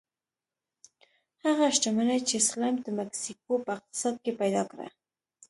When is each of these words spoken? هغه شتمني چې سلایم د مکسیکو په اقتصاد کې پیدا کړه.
هغه 1.43 1.65
شتمني 1.75 2.19
چې 2.29 2.35
سلایم 2.49 2.75
د 2.83 2.87
مکسیکو 2.99 3.53
په 3.65 3.71
اقتصاد 3.77 4.15
کې 4.23 4.31
پیدا 4.41 4.63
کړه. 4.71 4.87